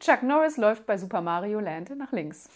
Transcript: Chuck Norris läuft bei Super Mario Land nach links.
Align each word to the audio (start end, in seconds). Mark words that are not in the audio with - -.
Chuck 0.00 0.22
Norris 0.22 0.56
läuft 0.56 0.86
bei 0.86 0.96
Super 0.96 1.20
Mario 1.20 1.58
Land 1.58 1.96
nach 1.96 2.12
links. 2.12 2.48